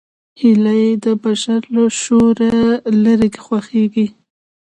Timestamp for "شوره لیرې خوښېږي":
2.01-4.07